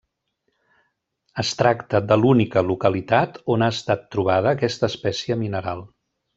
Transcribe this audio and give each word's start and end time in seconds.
Es 1.43 1.51
tracta 1.59 2.01
de 2.13 2.17
l'única 2.23 2.65
localitat 2.71 3.39
on 3.57 3.67
ha 3.67 3.69
estat 3.77 4.11
trobada 4.17 4.55
aquesta 4.59 4.91
espècie 4.95 5.39
mineral. 5.47 5.89